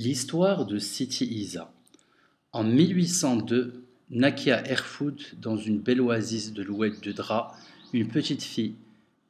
L'histoire 0.00 0.64
de 0.64 0.78
Siti 0.78 1.24
Isa. 1.24 1.74
En 2.52 2.62
1802, 2.62 3.82
naquit 4.10 4.52
à 4.52 4.64
Erfoud, 4.70 5.20
dans 5.40 5.56
une 5.56 5.80
belle 5.80 6.00
oasis 6.00 6.52
de 6.52 6.62
l'oued 6.62 7.00
de 7.02 7.10
Dra, 7.10 7.56
une 7.92 8.06
petite 8.06 8.44
fille 8.44 8.76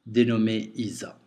dénommée 0.04 0.70
Isa. 0.74 1.18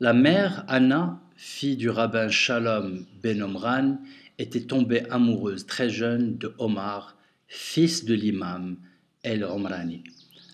La 0.00 0.12
mère, 0.12 0.64
Anna, 0.66 1.20
fille 1.36 1.76
du 1.76 1.88
rabbin 1.88 2.28
Shalom 2.28 3.06
Ben 3.22 3.40
Omran, 3.40 3.98
était 4.36 4.62
tombée 4.62 5.08
amoureuse 5.10 5.64
très 5.66 5.88
jeune 5.88 6.36
de 6.36 6.52
Omar, 6.58 7.16
fils 7.46 8.04
de 8.04 8.14
l'imam 8.14 8.78
El 9.22 9.44
Omrani, 9.44 10.02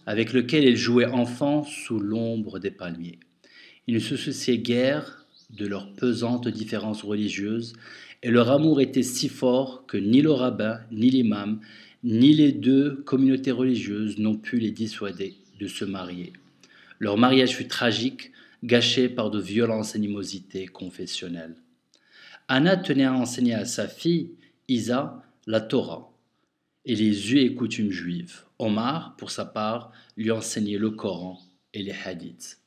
avec 0.05 0.35
lequel 0.35 0.67
elle 0.67 0.77
jouait 0.77 1.07
enfant 1.07 1.65
sous 1.65 1.99
l'ombre 1.99 2.59
des 2.59 2.73
palmiers. 2.73 3.21
Ils 3.87 3.95
ne 3.95 4.01
se 4.01 4.19
souciaient 4.19 4.59
guère 4.59 5.22
de 5.53 5.67
leurs 5.67 5.93
pesantes 5.93 6.49
différences 6.49 7.03
religieuses, 7.03 7.75
et 8.23 8.31
leur 8.31 8.51
amour 8.51 8.81
était 8.81 9.03
si 9.03 9.29
fort 9.29 9.85
que 9.87 9.97
ni 9.97 10.23
le 10.23 10.31
rabbin, 10.31 10.81
ni 10.91 11.11
l'imam, 11.11 11.61
ni 12.05 12.33
les 12.33 12.53
deux 12.53 13.03
communautés 13.05 13.53
religieuses 13.53 14.19
n'ont 14.19 14.37
pu 14.37 14.59
les 14.59 14.71
dissuader 14.71 15.37
de 15.59 15.67
se 15.67 15.85
marier. 15.85 16.33
Leur 16.99 17.17
mariage 17.19 17.57
fut 17.57 17.69
tragique, 17.69 18.33
gâché 18.65 19.09
par 19.09 19.31
de 19.31 19.41
violentes 19.41 19.95
animosités 19.95 20.67
confessionnelles. 20.67 21.57
Anna 22.49 22.77
tenait 22.77 23.05
à 23.05 23.15
enseigner 23.15 23.55
à 23.55 23.65
sa 23.65 23.89
fille, 23.89 24.31
Isa, 24.69 25.23
la 25.47 25.61
Torah 25.61 26.13
et 26.85 26.95
les 26.95 27.33
us 27.33 27.41
et 27.41 27.55
coutumes 27.55 27.91
juives. 27.91 28.45
Omar, 28.59 29.17
pour 29.17 29.31
sa 29.31 29.45
part, 29.45 29.93
lui 30.17 30.31
enseignait 30.31 30.79
le 30.79 30.91
Coran 30.91 31.41
et 31.75 31.83
les 31.83 31.95
hadiths. 32.05 32.62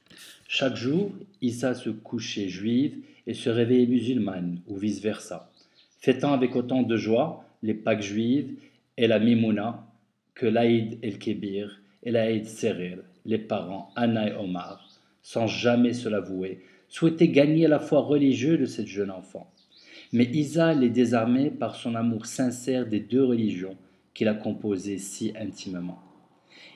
Chaque 0.47 0.75
jour, 0.75 1.11
Isa 1.41 1.73
se 1.73 1.89
couchait 1.89 2.49
juive 2.49 2.97
et 3.27 3.33
se 3.33 3.49
réveillait 3.49 3.87
musulmane, 3.87 4.61
ou 4.67 4.77
vice-versa, 4.77 5.51
fêtant 5.99 6.33
avec 6.33 6.55
autant 6.55 6.83
de 6.83 6.97
joie 6.97 7.45
les 7.63 7.73
Pâques 7.73 8.01
juives 8.01 8.53
et 8.97 9.07
la 9.07 9.19
Mimouna 9.19 9.87
que 10.35 10.45
l'Aïd 10.45 10.99
el-Kébir 11.01 11.81
et 12.03 12.11
l'Aïd 12.11 12.45
Serir, 12.45 12.99
les 13.25 13.39
parents 13.39 13.91
Anna 13.95 14.29
et 14.29 14.35
Omar, 14.35 14.87
sans 15.23 15.47
jamais 15.47 15.93
se 15.93 16.07
l'avouer, 16.07 16.61
souhaitaient 16.87 17.29
gagner 17.29 17.67
la 17.67 17.79
foi 17.79 18.01
religieuse 18.01 18.59
de 18.59 18.65
cette 18.65 18.87
jeune 18.87 19.11
enfant. 19.11 19.51
Mais 20.13 20.25
Isa 20.25 20.73
les 20.73 20.89
désarmait 20.89 21.49
par 21.49 21.75
son 21.75 21.95
amour 21.95 22.25
sincère 22.27 22.85
des 22.85 22.99
deux 22.99 23.23
religions 23.23 23.77
qu'il 24.13 24.27
a 24.27 24.35
composées 24.35 24.99
si 24.99 25.33
intimement. 25.39 25.99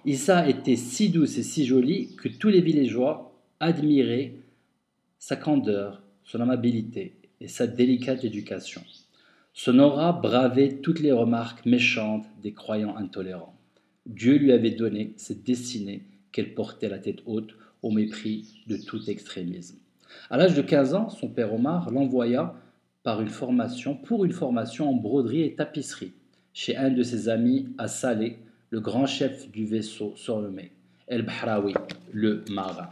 Isa 0.05 0.47
était 0.49 0.75
si 0.75 1.09
douce 1.09 1.37
et 1.37 1.43
si 1.43 1.65
jolie 1.65 2.15
que 2.15 2.29
tous 2.29 2.49
les 2.49 2.61
villageois 2.61 3.28
admirer 3.59 4.39
sa 5.17 5.35
candeur, 5.35 6.01
son 6.23 6.39
amabilité 6.41 7.15
et 7.41 7.47
sa 7.47 7.67
délicate 7.67 8.23
éducation. 8.23 8.81
Son 9.53 9.79
aura 9.79 10.13
bravait 10.13 10.77
toutes 10.77 11.01
les 11.01 11.11
remarques 11.11 11.65
méchantes 11.65 12.25
des 12.41 12.53
croyants 12.53 12.95
intolérants. 12.95 13.55
Dieu 14.05 14.37
lui 14.37 14.51
avait 14.51 14.71
donné 14.71 15.13
cette 15.17 15.43
destinée 15.43 16.03
qu'elle 16.31 16.53
portait 16.53 16.89
la 16.89 16.99
tête 16.99 17.19
haute 17.25 17.55
au 17.81 17.91
mépris 17.91 18.63
de 18.67 18.77
tout 18.77 19.09
extrémisme. 19.09 19.77
À 20.29 20.37
l'âge 20.37 20.55
de 20.55 20.61
15 20.61 20.93
ans, 20.93 21.09
son 21.09 21.27
père 21.27 21.53
Omar 21.53 21.91
l'envoya 21.91 22.55
par 23.03 23.21
une 23.21 23.29
formation, 23.29 23.95
pour 23.95 24.25
une 24.25 24.31
formation 24.31 24.89
en 24.89 24.93
broderie 24.93 25.41
et 25.41 25.55
tapisserie 25.55 26.13
chez 26.53 26.75
un 26.75 26.89
de 26.89 27.03
ses 27.03 27.29
amis 27.29 27.69
à 27.77 27.87
Salé, 27.87 28.37
le 28.69 28.79
grand 28.79 29.05
chef 29.05 29.49
du 29.51 29.65
vaisseau 29.65 30.13
surnommé 30.15 30.71
El 31.07 31.23
Bahraoui, 31.23 31.73
le 32.11 32.43
marin. 32.49 32.89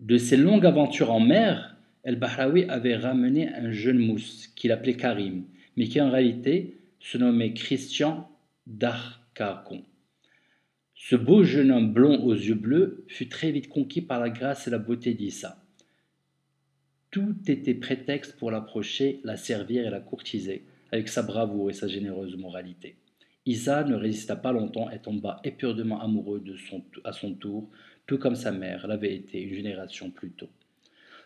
De 0.00 0.18
ses 0.18 0.36
longues 0.36 0.66
aventures 0.66 1.10
en 1.10 1.20
mer, 1.20 1.76
El-Bahraoui 2.04 2.64
avait 2.68 2.96
ramené 2.96 3.48
un 3.48 3.72
jeune 3.72 3.98
mousse 3.98 4.48
qu'il 4.48 4.70
appelait 4.70 4.96
Karim, 4.96 5.44
mais 5.76 5.88
qui 5.88 6.00
en 6.00 6.10
réalité 6.10 6.76
se 7.00 7.18
nommait 7.18 7.54
Christian 7.54 8.28
Darkakon. 8.66 9.82
Ce 10.94 11.16
beau 11.16 11.44
jeune 11.44 11.70
homme 11.70 11.92
blond 11.92 12.22
aux 12.24 12.34
yeux 12.34 12.54
bleus 12.54 13.04
fut 13.08 13.28
très 13.28 13.50
vite 13.50 13.68
conquis 13.68 14.02
par 14.02 14.20
la 14.20 14.30
grâce 14.30 14.66
et 14.66 14.70
la 14.70 14.78
beauté 14.78 15.14
d'Issa. 15.14 15.62
Tout 17.10 17.36
était 17.46 17.74
prétexte 17.74 18.36
pour 18.36 18.50
l'approcher, 18.50 19.20
la 19.24 19.36
servir 19.36 19.86
et 19.86 19.90
la 19.90 20.00
courtiser, 20.00 20.66
avec 20.92 21.08
sa 21.08 21.22
bravoure 21.22 21.70
et 21.70 21.74
sa 21.74 21.88
généreuse 21.88 22.36
moralité. 22.36 22.96
Isa 23.46 23.84
ne 23.84 23.94
résista 23.94 24.36
pas 24.36 24.52
longtemps 24.52 24.90
et 24.90 24.98
tomba 24.98 25.40
éperdument 25.44 26.00
amoureux 26.02 26.40
de 26.40 26.56
son, 26.56 26.82
à 27.04 27.12
son 27.12 27.34
tour, 27.34 27.70
tout 28.06 28.18
comme 28.18 28.36
sa 28.36 28.52
mère 28.52 28.86
l'avait 28.86 29.14
été 29.14 29.40
une 29.40 29.54
génération 29.54 30.10
plus 30.10 30.30
tôt. 30.30 30.48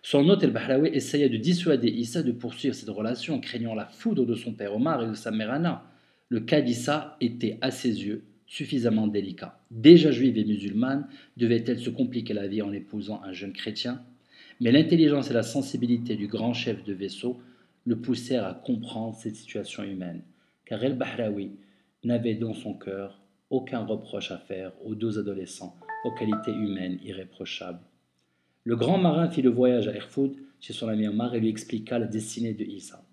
Son 0.02 0.28
hôte 0.30 0.42
El-Bahraoui 0.42 0.88
essaya 0.94 1.28
de 1.28 1.36
dissuader 1.36 1.88
Issa 1.88 2.22
de 2.22 2.32
poursuivre 2.32 2.74
cette 2.74 2.88
relation, 2.88 3.38
craignant 3.38 3.74
la 3.74 3.86
foudre 3.86 4.24
de 4.24 4.34
son 4.34 4.54
père 4.54 4.74
Omar 4.74 5.02
et 5.02 5.08
de 5.08 5.14
sa 5.14 5.30
mère 5.30 5.50
Anna. 5.50 5.84
Le 6.30 6.40
cas 6.40 6.62
d'Issa 6.62 7.16
était, 7.20 7.58
à 7.60 7.70
ses 7.70 8.04
yeux, 8.04 8.24
suffisamment 8.46 9.08
délicat. 9.08 9.60
Déjà 9.70 10.10
juive 10.10 10.38
et 10.38 10.44
musulmane, 10.44 11.06
devait-elle 11.36 11.78
se 11.78 11.90
compliquer 11.90 12.32
la 12.32 12.48
vie 12.48 12.62
en 12.62 12.72
épousant 12.72 13.20
un 13.24 13.32
jeune 13.32 13.52
chrétien? 13.52 14.02
Mais 14.60 14.72
l'intelligence 14.72 15.30
et 15.30 15.34
la 15.34 15.42
sensibilité 15.42 16.16
du 16.16 16.28
grand 16.28 16.54
chef 16.54 16.82
de 16.84 16.94
vaisseau 16.94 17.38
le 17.84 17.96
poussèrent 17.96 18.46
à 18.46 18.54
comprendre 18.54 19.16
cette 19.16 19.36
situation 19.36 19.82
humaine, 19.82 20.22
car 20.64 20.82
El-Bahraoui 20.82 21.50
n'avait 22.04 22.34
dans 22.34 22.54
son 22.54 22.74
cœur 22.74 23.20
aucun 23.50 23.84
reproche 23.84 24.30
à 24.30 24.38
faire 24.38 24.72
aux 24.84 24.94
deux 24.94 25.18
adolescents 25.18 25.76
aux 26.04 26.12
qualités 26.12 26.52
humaines 26.52 26.98
irréprochables. 27.02 27.80
Le 28.64 28.76
grand 28.76 28.98
marin 28.98 29.30
fit 29.30 29.42
le 29.42 29.50
voyage 29.50 29.88
à 29.88 29.94
Erfoud 29.94 30.34
chez 30.60 30.72
son 30.72 30.88
ami 30.88 31.06
Omar 31.08 31.34
et 31.34 31.40
lui 31.40 31.48
expliqua 31.48 31.98
la 31.98 32.06
destinée 32.06 32.54
de 32.54 32.64
Isa. 32.64 33.04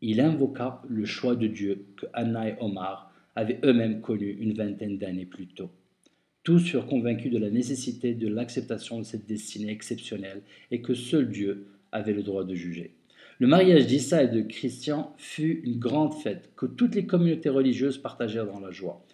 Il 0.00 0.20
invoqua 0.20 0.82
le 0.88 1.04
choix 1.04 1.36
de 1.36 1.46
Dieu 1.46 1.86
que 1.96 2.06
Anna 2.12 2.48
et 2.48 2.56
Omar 2.60 3.12
avaient 3.36 3.60
eux-mêmes 3.64 4.00
connu 4.00 4.30
une 4.30 4.52
vingtaine 4.52 4.98
d'années 4.98 5.26
plus 5.26 5.46
tôt. 5.46 5.70
Tous 6.42 6.58
furent 6.58 6.86
convaincus 6.86 7.32
de 7.32 7.38
la 7.38 7.50
nécessité 7.50 8.14
de 8.14 8.28
l'acceptation 8.28 8.98
de 8.98 9.04
cette 9.04 9.26
destinée 9.26 9.72
exceptionnelle 9.72 10.42
et 10.70 10.82
que 10.82 10.94
seul 10.94 11.30
Dieu 11.30 11.68
avait 11.90 12.12
le 12.12 12.22
droit 12.22 12.44
de 12.44 12.54
juger. 12.54 12.94
Le 13.38 13.46
mariage 13.46 13.86
d'Issa 13.86 14.24
et 14.24 14.28
de 14.28 14.42
Christian 14.42 15.14
fut 15.16 15.60
une 15.64 15.78
grande 15.78 16.14
fête 16.14 16.50
que 16.54 16.66
toutes 16.66 16.94
les 16.94 17.06
communautés 17.06 17.48
religieuses 17.48 17.98
partagèrent 17.98 18.46
dans 18.46 18.60
la 18.60 18.70
joie, 18.70 19.04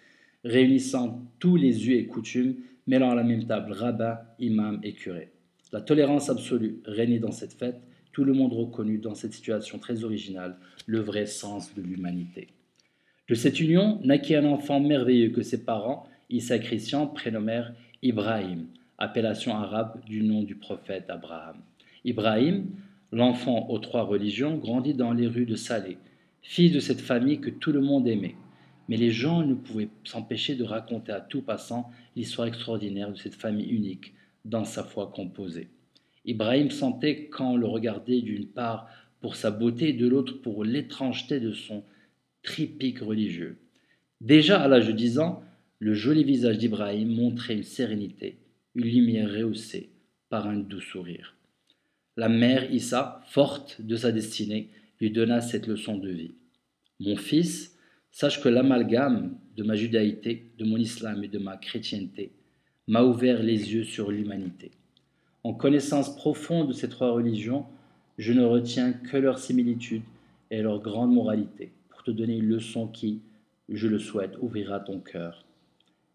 réunissant 0.45 1.23
tous 1.39 1.57
les 1.57 1.89
us 1.89 1.99
et 1.99 2.07
coutumes, 2.07 2.57
mêlant 2.91 3.11
à 3.11 3.15
la 3.15 3.23
même 3.23 3.47
table 3.47 3.73
rabbin, 3.73 4.19
imam 4.41 4.81
et 4.83 4.93
curé. 4.93 5.31
La 5.73 5.81
tolérance 5.81 6.29
absolue 6.29 6.81
régnait 6.85 7.21
dans 7.21 7.31
cette 7.31 7.53
fête, 7.53 7.81
tout 8.13 8.25
le 8.25 8.33
monde 8.33 8.53
reconnut 8.53 8.99
dans 8.99 9.15
cette 9.15 9.33
situation 9.33 9.79
très 9.79 10.03
originale 10.03 10.57
le 10.87 10.99
vrai 10.99 11.27
sens 11.27 11.73
de 11.77 11.83
l'humanité. 11.83 12.49
De 13.29 13.37
cette 13.37 13.61
union 13.61 14.01
naquit 14.03 14.35
un 14.35 14.45
enfant 14.45 14.81
merveilleux 14.81 15.31
que 15.31 15.43
ses 15.43 15.65
parents, 15.65 16.09
Issa 16.31 16.57
et 16.57 16.61
Christian, 16.61 17.07
prénommèrent 17.07 17.73
Ibrahim, 18.03 18.67
appellation 18.99 19.55
arabe 19.55 20.05
du 20.05 20.23
nom 20.25 20.43
du 20.43 20.57
prophète 20.57 21.09
Abraham. 21.09 21.59
Ibrahim, 22.05 22.67
L'enfant 23.13 23.69
aux 23.71 23.81
trois 23.81 24.05
religions 24.05 24.57
grandit 24.57 24.95
dans 24.95 25.13
les 25.13 25.27
rues 25.27 25.47
de 25.47 25.57
Salé, 25.57 25.99
fils 26.43 26.73
de 26.73 26.79
cette 26.79 27.01
famille 27.01 27.41
que 27.41 27.51
tout 27.51 27.73
le 27.73 27.81
monde 27.81 28.07
aimait. 28.07 28.37
Mais 28.91 28.97
les 28.97 29.13
gens 29.13 29.45
ne 29.45 29.55
pouvaient 29.55 29.89
s'empêcher 30.03 30.57
de 30.57 30.65
raconter 30.65 31.13
à 31.13 31.21
tout 31.21 31.43
passant 31.43 31.93
l'histoire 32.17 32.49
extraordinaire 32.49 33.13
de 33.13 33.17
cette 33.17 33.37
famille 33.37 33.71
unique 33.71 34.15
dans 34.45 34.65
sa 34.65 34.83
foi 34.83 35.13
composée. 35.15 35.69
Ibrahim 36.25 36.73
sentait 36.73 37.29
quand 37.29 37.57
le 37.57 37.67
regardait 37.67 38.21
d'une 38.21 38.49
part 38.49 38.89
pour 39.21 39.37
sa 39.37 39.53
beauté 39.53 39.91
et 39.91 39.93
de 39.93 40.09
l'autre 40.09 40.43
pour 40.43 40.65
l'étrangeté 40.65 41.39
de 41.39 41.53
son 41.53 41.85
tripique 42.43 42.99
religieux. 42.99 43.59
Déjà 44.21 44.61
à 44.61 44.67
l'âge 44.67 44.89
de 44.89 44.93
dix 44.93 45.21
ans, 45.21 45.45
le 45.79 45.95
joli 45.95 46.25
visage 46.25 46.59
d'Ibrahim 46.59 47.15
montrait 47.15 47.55
une 47.55 47.63
sérénité, 47.63 48.39
une 48.75 48.87
lumière 48.87 49.31
rehaussée 49.31 49.91
par 50.31 50.49
un 50.49 50.57
doux 50.57 50.81
sourire. 50.81 51.37
La 52.17 52.29
mère 52.29 52.73
Issa, 52.73 53.23
forte 53.29 53.81
de 53.81 53.95
sa 53.95 54.11
destinée, 54.11 54.69
lui 55.01 55.13
donna 55.13 55.41
cette 55.41 55.69
leçon 55.69 55.97
de 55.97 56.11
vie. 56.11 56.35
Mon 56.99 57.15
fils, 57.15 57.77
sache 58.11 58.43
que 58.43 58.49
l'amalgame 58.49 59.37
de 59.57 59.63
ma 59.63 59.75
judaïté, 59.75 60.51
de 60.59 60.65
mon 60.65 60.77
islam 60.77 61.25
et 61.25 61.29
de 61.29 61.39
ma 61.39 61.57
chrétienté 61.57 62.33
m'a 62.89 63.03
ouvert 63.05 63.43
les 63.43 63.73
yeux 63.73 63.85
sur 63.85 64.11
l'humanité. 64.11 64.71
En 65.45 65.55
connaissance 65.55 66.15
profonde 66.17 66.69
de 66.69 66.73
ces 66.73 66.89
trois 66.89 67.13
religions, 67.13 67.67
je 68.19 68.33
ne 68.33 68.45
retiens 68.45 68.93
que 68.93 69.17
leur 69.17 69.39
similitude 69.39 70.03
et 70.51 70.61
leur 70.61 70.81
grande 70.81 71.13
moralité 71.13 71.73
pour 71.89 72.03
te 72.03 72.11
donner 72.11 72.37
une 72.37 72.49
leçon 72.49 72.89
qui, 72.89 73.21
je 73.69 73.89
le 73.89 73.99
souhaite, 73.99 74.37
ouvrira 74.41 74.81
ton 74.81 74.99
cœur. 74.99 75.45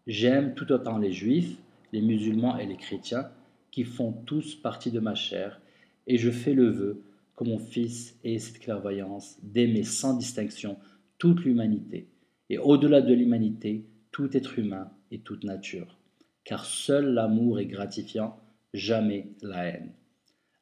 J'aime 0.06 0.54
tout 0.54 0.70
autant 0.70 0.98
les 0.98 1.12
juifs, 1.12 1.56
les 1.92 2.02
musulmans 2.02 2.58
et 2.58 2.66
les 2.66 2.76
chrétiens 2.76 3.28
qui 3.70 3.84
font 3.84 4.12
tous 4.12 4.54
partie 4.54 4.90
de 4.90 5.00
ma 5.00 5.14
chair 5.14 5.60
et 6.06 6.18
je 6.18 6.30
fais 6.30 6.54
le 6.54 6.68
vœu 6.68 7.02
que 7.36 7.44
mon 7.44 7.58
Fils 7.58 8.16
ait 8.24 8.38
cette 8.38 8.60
clairvoyance 8.60 9.36
d'aimer 9.42 9.82
sans 9.82 10.16
distinction 10.16 10.76
toute 11.18 11.44
l'humanité, 11.44 12.08
et 12.48 12.58
au-delà 12.58 13.00
de 13.00 13.14
l'humanité, 13.14 13.86
tout 14.12 14.36
être 14.36 14.58
humain 14.58 14.90
et 15.10 15.20
toute 15.20 15.44
nature. 15.44 15.98
Car 16.44 16.64
seul 16.64 17.12
l'amour 17.12 17.58
est 17.58 17.66
gratifiant, 17.66 18.38
jamais 18.72 19.32
la 19.42 19.64
haine. 19.64 19.92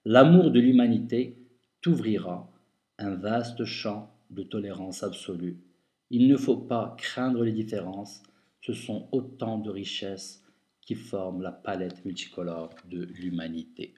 L'amour 0.04 0.50
de 0.50 0.60
l'humanité 0.60 1.36
t'ouvrira 1.80 2.50
un 2.98 3.14
vaste 3.14 3.64
champ 3.64 4.10
de 4.30 4.42
tolérance 4.42 5.02
absolue. 5.02 5.58
Il 6.10 6.28
ne 6.28 6.36
faut 6.36 6.56
pas 6.56 6.94
craindre 6.98 7.44
les 7.44 7.52
différences, 7.52 8.22
ce 8.60 8.72
sont 8.72 9.08
autant 9.12 9.58
de 9.58 9.70
richesses 9.70 10.42
qui 10.80 10.94
forment 10.94 11.42
la 11.42 11.52
palette 11.52 12.04
multicolore 12.04 12.70
de 12.90 13.04
l'humanité. 13.04 13.94